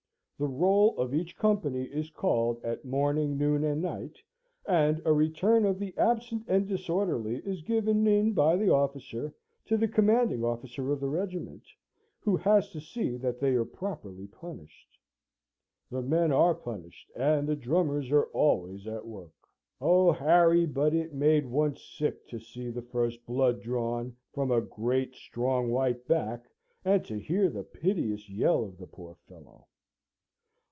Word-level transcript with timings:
The 0.41 0.47
roll 0.47 0.97
of 0.97 1.13
each 1.13 1.37
company 1.37 1.83
is 1.83 2.09
called 2.09 2.63
at 2.63 2.83
morning, 2.83 3.37
noon, 3.37 3.63
and 3.63 3.79
night, 3.79 4.17
and 4.65 4.99
a 5.05 5.13
return 5.13 5.65
of 5.65 5.77
the 5.77 5.95
absent 5.99 6.45
and 6.47 6.67
disorderly 6.67 7.35
is 7.45 7.61
given 7.61 8.07
in 8.07 8.33
by 8.33 8.55
the 8.57 8.71
officer 8.71 9.35
to 9.65 9.77
the 9.77 9.87
commanding 9.87 10.43
officer 10.43 10.91
of 10.91 10.99
the 10.99 11.09
regiment, 11.09 11.61
who 12.21 12.35
has 12.37 12.71
to 12.71 12.81
see 12.81 13.17
that 13.17 13.39
they 13.39 13.53
are 13.53 13.65
properly 13.65 14.25
punished. 14.25 14.97
The 15.91 16.01
men 16.01 16.31
are 16.31 16.55
punished, 16.55 17.11
and 17.15 17.47
the 17.47 17.55
drummers 17.55 18.11
are 18.11 18.25
always 18.33 18.87
at 18.87 19.05
work. 19.05 19.35
Oh, 19.79 20.11
Harry, 20.11 20.65
but 20.65 20.95
it 20.95 21.13
made 21.13 21.45
one 21.45 21.75
sick 21.75 22.27
to 22.29 22.39
see 22.39 22.71
the 22.71 22.81
first 22.81 23.23
blood 23.27 23.61
drawn 23.61 24.15
from 24.33 24.49
a 24.49 24.59
great 24.61 25.13
strong 25.13 25.69
white 25.69 26.07
back, 26.07 26.49
and 26.83 27.05
to 27.05 27.19
hear 27.19 27.47
the 27.51 27.63
piteous 27.63 28.27
yell 28.27 28.63
of 28.63 28.79
the 28.79 28.87
poor 28.87 29.13
fellow." 29.27 29.67